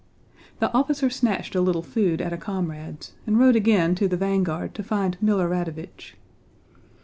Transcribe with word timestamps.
The 0.59 0.73
officer 0.73 1.11
snatched 1.11 1.53
a 1.53 1.61
little 1.61 1.83
food 1.83 2.21
at 2.21 2.33
a 2.33 2.37
comrade's, 2.37 3.13
and 3.27 3.39
rode 3.39 3.55
again 3.55 3.93
to 3.93 4.07
the 4.07 4.17
vanguard 4.17 4.73
to 4.73 4.81
find 4.83 5.15
Milorádovich. 5.23 6.15